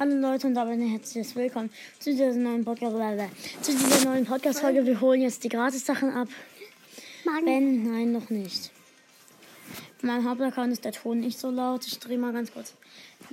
Hallo 0.00 0.14
Leute 0.14 0.46
und 0.46 0.54
damit 0.54 0.80
ein 0.80 0.88
herzliches 0.88 1.36
Willkommen 1.36 1.68
zu 1.98 2.10
dieser 2.10 2.32
neuen 2.32 2.64
Podcast 2.64 2.96
zu 3.60 3.72
dieser 3.72 4.06
neuen 4.06 4.24
Podcast 4.24 4.60
Folge. 4.60 4.86
Wir 4.86 4.98
holen 4.98 5.20
jetzt 5.20 5.44
die 5.44 5.50
Gratis 5.50 5.84
Sachen 5.84 6.08
ab. 6.16 6.26
Magen. 7.26 7.44
Ben, 7.44 7.82
nein, 7.82 8.10
noch 8.10 8.30
nicht. 8.30 8.70
Auf 9.98 10.02
meinem 10.02 10.26
Hauptaccount 10.26 10.72
ist 10.72 10.86
der 10.86 10.92
Ton 10.92 11.20
nicht 11.20 11.38
so 11.38 11.50
laut. 11.50 11.86
Ich 11.86 11.98
drehe 11.98 12.16
mal 12.16 12.32
ganz 12.32 12.50
kurz 12.50 12.72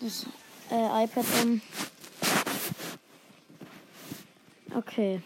das 0.02 0.26
äh, 0.70 1.06
iPad 1.06 1.26
um. 1.42 1.62
Okay. 4.76 5.22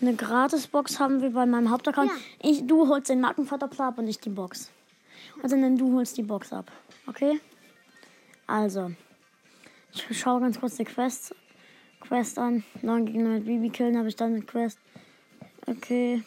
Eine 0.00 0.14
Gratis-Box 0.14 1.00
haben 1.00 1.20
wir 1.20 1.32
bei 1.32 1.44
meinem 1.44 1.70
Hauptaccount. 1.70 2.10
Ja. 2.10 2.48
Ich, 2.50 2.66
du 2.66 2.88
holst 2.88 3.10
den 3.10 3.20
Markenvaterplan 3.20 3.88
ab 3.88 3.98
und 3.98 4.08
ich 4.08 4.20
die 4.20 4.30
Box. 4.30 4.70
Also 5.42 5.60
dann 5.60 5.76
du 5.76 5.92
holst 5.92 6.16
die 6.16 6.22
Box 6.22 6.50
ab. 6.50 6.72
Okay? 7.06 7.38
Also. 8.46 8.92
Ich 9.92 10.18
schaue 10.18 10.40
ganz 10.40 10.60
kurz 10.60 10.76
die 10.76 10.84
Quest, 10.84 11.34
Quest 12.00 12.38
an. 12.38 12.64
9 12.82 13.06
Gegner 13.06 13.30
mit 13.30 13.46
Bibi 13.46 13.70
killen 13.70 13.98
habe 13.98 14.08
ich 14.08 14.16
dann 14.16 14.34
eine 14.34 14.42
Quest. 14.42 14.78
Okay. 15.66 16.22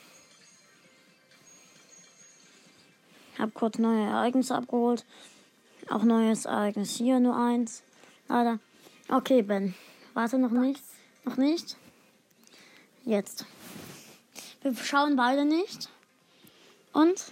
Hab 3.38 3.54
kurz 3.54 3.78
neue 3.78 4.06
Ereignisse 4.06 4.56
abgeholt. 4.56 5.06
Auch 5.90 6.04
neues 6.04 6.46
Ereignis 6.46 6.96
hier, 6.96 7.20
nur 7.20 7.36
eins. 7.36 7.84
Leider. 8.28 8.60
Okay, 9.10 9.42
Ben. 9.42 9.74
Warte 10.14 10.38
noch 10.38 10.52
nicht. 10.52 10.84
Noch 11.26 11.38
nicht. 11.38 11.76
Jetzt. 13.04 13.46
Wir 14.62 14.76
schauen 14.76 15.16
beide 15.16 15.46
nicht. 15.46 15.90
Und? 16.94 17.32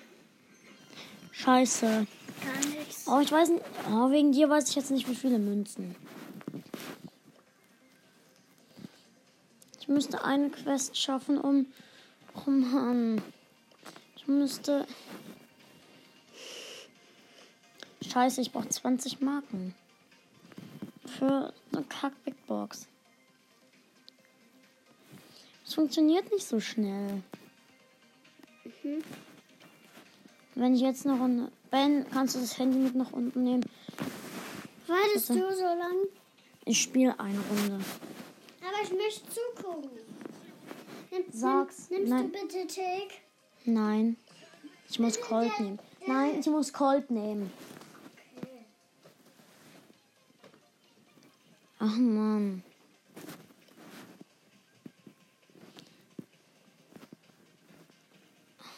Scheiße. 1.32 2.08
Gar 2.42 2.66
nichts. 2.76 3.08
Oh, 3.08 3.20
ich 3.20 3.32
weiß 3.32 3.50
nicht. 3.50 3.64
Oh, 3.90 4.12
wegen 4.12 4.32
dir 4.32 4.50
weiß 4.50 4.70
ich 4.70 4.76
jetzt 4.76 4.92
nicht, 4.92 5.08
wie 5.10 5.16
viele 5.16 5.40
Münzen. 5.40 5.96
Ich 9.80 9.88
müsste 9.88 10.24
eine 10.24 10.50
Quest 10.50 10.98
schaffen, 10.98 11.38
um. 11.38 11.66
Oh 12.36 12.50
Mann. 12.50 13.22
Ich 14.16 14.28
müsste. 14.28 14.86
Scheiße, 18.02 18.42
ich 18.42 18.52
brauche 18.52 18.70
20 18.70 19.22
Marken. 19.22 19.76
Für 21.06 21.54
eine 21.74 21.84
Kack 21.84 22.14
Big 22.24 22.46
Box. 22.48 22.88
Es 25.66 25.76
funktioniert 25.76 26.32
nicht 26.32 26.48
so 26.48 26.60
schnell. 26.60 27.22
Wenn 30.60 30.76
ich 30.76 30.82
jetzt 30.82 31.06
noch 31.06 31.22
eine. 31.22 31.50
Ben, 31.72 32.06
kannst 32.12 32.36
du 32.36 32.40
das 32.42 32.58
Handy 32.58 32.80
mit 32.80 32.94
nach 32.94 33.14
unten 33.14 33.44
nehmen? 33.44 33.64
Wartest 34.88 35.30
du 35.30 35.36
so 35.36 35.64
lang? 35.64 35.96
Ich 36.66 36.82
spiele 36.82 37.18
eine 37.18 37.40
Runde. 37.40 37.80
Aber 38.62 38.84
ich 38.84 38.92
möchte 38.92 39.24
zugucken. 39.30 39.90
Nimm, 41.12 41.24
Sag's. 41.32 41.90
Nimm, 41.90 42.00
nimmst 42.00 42.14
Nein. 42.14 42.32
du 42.34 42.40
bitte 42.42 42.68
Tick? 42.68 43.22
Nein. 43.64 44.18
Ich 44.90 45.00
muss 45.00 45.22
Colt 45.22 45.58
nehmen. 45.62 45.80
Nein, 46.06 46.40
ich 46.42 46.48
muss 46.48 46.74
Colt 46.74 47.10
nehmen. 47.10 47.54
Ach 51.80 51.96
Mann. 51.96 52.64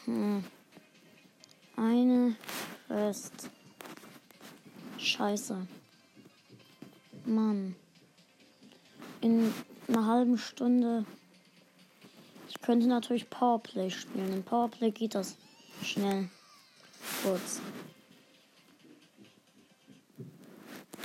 Hm. 0.04 0.44
Eine 1.92 2.36
Quest. 2.86 3.50
Scheiße. 4.96 5.66
Mann. 7.26 7.76
In 9.20 9.52
einer 9.88 10.06
halben 10.06 10.38
Stunde. 10.38 11.04
Ich 12.48 12.62
könnte 12.62 12.86
natürlich 12.86 13.28
Powerplay 13.28 13.90
spielen. 13.90 14.32
Im 14.32 14.42
Powerplay 14.42 14.90
geht 14.90 15.14
das 15.14 15.36
schnell. 15.82 16.30
Kurz. 17.22 17.60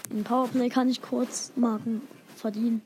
Im 0.10 0.24
Powerplay 0.24 0.70
kann 0.70 0.88
ich 0.88 1.02
kurz 1.02 1.52
Marken 1.58 2.02
verdienen. 2.38 2.82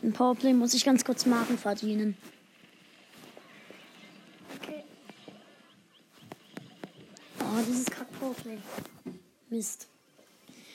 Im 0.00 0.14
Powerplay 0.14 0.54
muss 0.54 0.72
ich 0.72 0.86
ganz 0.86 1.04
kurz 1.04 1.26
Marken 1.26 1.58
verdienen. 1.58 2.16
Oh, 7.60 7.64
dieses 7.68 7.86
kack 7.86 8.10
Powerplay. 8.18 8.58
Mist. 9.50 9.86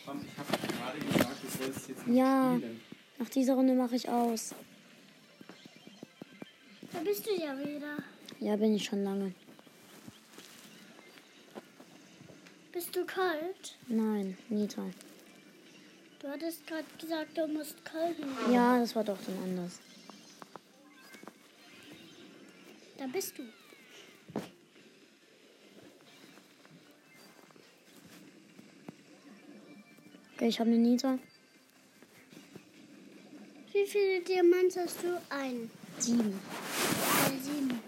Komm, 0.05 0.21
ich 0.23 0.37
habe 0.37 0.67
gerade 0.67 0.99
gesagt, 0.99 1.43
du 1.43 1.63
sollst 1.63 1.89
jetzt 1.89 2.07
nicht 2.07 2.17
Ja. 2.17 2.55
spielen. 2.57 2.81
Nach 3.17 3.29
dieser 3.29 3.53
Runde 3.55 3.73
mache 3.73 3.95
ich 3.95 4.07
aus. 4.07 4.53
Da 6.91 6.99
bist 6.99 7.25
du 7.25 7.31
ja 7.31 7.57
wieder. 7.57 7.97
Ja, 8.39 8.55
bin 8.57 8.75
ich 8.75 8.85
schon 8.85 9.03
lange. 9.03 9.33
Bist 12.71 12.95
du 12.95 13.05
kalt? 13.05 13.77
Nein, 13.87 14.37
Nita. 14.49 14.83
Du 16.19 16.27
hattest 16.27 16.67
gerade 16.67 16.85
gesagt, 16.99 17.37
du 17.37 17.47
musst 17.47 17.83
kalt 17.83 18.19
nehmen. 18.19 18.53
Ja, 18.53 18.77
das 18.79 18.95
war 18.95 19.03
doch 19.03 19.17
dann 19.25 19.37
anders. 19.43 19.79
Da 22.97 23.07
bist 23.07 23.37
du. 23.37 23.43
Okay, 30.35 30.49
ich 30.49 30.59
habe 30.59 30.69
eine 30.69 30.79
Nita. 30.79 31.17
Wie 33.71 33.87
viele 33.87 34.19
Diamanten 34.21 34.81
hast 34.81 35.01
du? 35.01 35.21
Ein. 35.29 35.71
Sieben. 35.97 36.37
Äh, 37.27 37.41
sieben. 37.41 37.79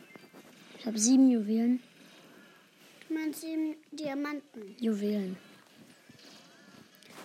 Ich 0.80 0.86
habe 0.86 0.98
sieben 0.98 1.30
Juwelen. 1.30 1.84
Du 3.08 3.14
meinst 3.16 3.42
sieben 3.42 3.76
Diamanten. 3.92 4.76
Juwelen. 4.80 5.36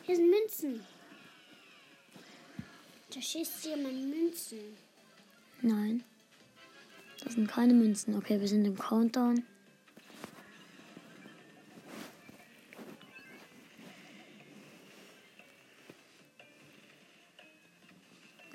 Hier 0.03 0.16
sind 0.16 0.28
Münzen. 0.28 0.81
Da 3.15 3.22
schießt 3.22 3.65
jemand 3.66 4.11
Münzen. 4.11 4.59
Nein. 5.61 6.03
Das 7.22 7.34
sind 7.34 7.49
keine 7.49 7.75
Münzen. 7.75 8.16
Okay, 8.16 8.41
wir 8.41 8.49
sind 8.49 8.65
im 8.65 8.77
Countdown. 8.77 9.44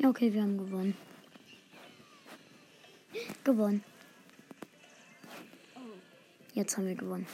Okay, 0.09 0.33
wir 0.33 0.41
haben 0.41 0.57
gewonnen. 0.57 0.95
Gewonnen. 3.43 3.83
Jetzt 6.53 6.77
haben 6.77 6.87
wir 6.87 6.95
gewonnen. 6.95 7.27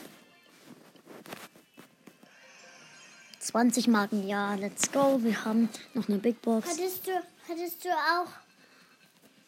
20 3.38 3.88
Marken, 3.88 4.26
ja, 4.26 4.54
let's 4.54 4.90
go. 4.90 5.22
Wir 5.22 5.44
haben 5.44 5.68
noch 5.94 6.08
eine 6.08 6.18
Big 6.18 6.40
Box. 6.42 6.68
Hattest 6.68 7.06
du, 7.06 7.12
hattest 7.48 7.84
du 7.84 7.88
auch 7.88 8.28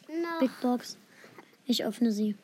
noch 0.08 0.40
Big 0.40 0.50
Box. 0.60 0.96
Ich 1.66 1.84
öffne 1.84 2.12
sie. 2.12 2.36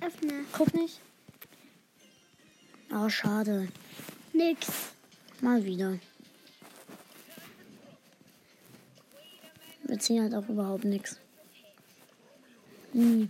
öffne? 0.00 0.44
Guck 0.52 0.74
nicht. 0.74 1.00
Oh, 2.92 3.08
schade. 3.08 3.68
Nix. 4.32 4.68
Mal 5.40 5.64
wieder. 5.64 5.98
Wir 9.86 9.98
ziehen 9.98 10.22
halt 10.22 10.34
auch 10.34 10.48
überhaupt 10.48 10.84
nichts. 10.84 11.20
Nie. 12.92 13.28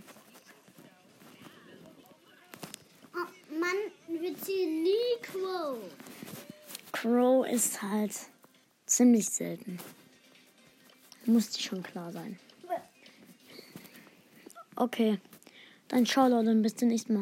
Oh 3.13 3.55
Mann, 3.59 4.21
wir 4.21 4.37
ziehen 4.37 4.83
nie 4.83 5.21
Crow. 5.21 5.77
Crow 6.91 7.47
ist 7.47 7.81
halt 7.81 8.11
ziemlich 8.85 9.29
selten. 9.29 9.79
Muss 11.25 11.49
dir 11.49 11.61
schon 11.61 11.83
klar 11.83 12.11
sein. 12.11 12.39
Okay. 14.75 15.19
Dann 15.87 16.05
ciao 16.05 16.27
Leute 16.27 16.53
bis 16.55 16.75
zum 16.75 16.89
nächsten 16.89 17.11
Mal. 17.11 17.13